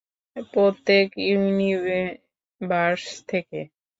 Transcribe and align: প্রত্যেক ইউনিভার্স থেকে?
প্রত্যেক 0.53 1.07
ইউনিভার্স 1.27 3.03
থেকে? 3.29 3.59